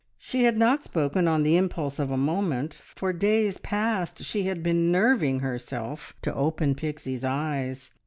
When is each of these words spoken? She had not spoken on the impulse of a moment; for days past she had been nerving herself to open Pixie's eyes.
She 0.17 0.45
had 0.45 0.57
not 0.57 0.83
spoken 0.83 1.27
on 1.27 1.43
the 1.43 1.55
impulse 1.57 1.99
of 1.99 2.09
a 2.09 2.17
moment; 2.17 2.73
for 2.73 3.13
days 3.13 3.59
past 3.59 4.23
she 4.23 4.45
had 4.47 4.63
been 4.63 4.91
nerving 4.91 5.41
herself 5.41 6.15
to 6.23 6.33
open 6.33 6.73
Pixie's 6.73 7.23
eyes. 7.23 7.91